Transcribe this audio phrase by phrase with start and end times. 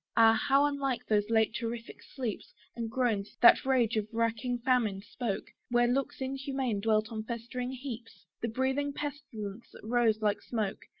[0.17, 0.33] Ah!
[0.33, 2.55] how unlike those late terrific sleeps!
[2.75, 8.25] And groans, that rage of racking famine spoke, Where looks inhuman dwelt on festering heaps!
[8.41, 10.85] The breathing pestilence that rose like smoke!